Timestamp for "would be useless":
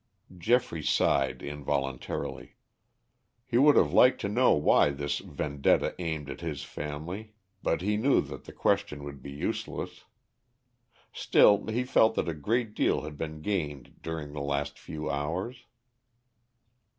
9.03-10.05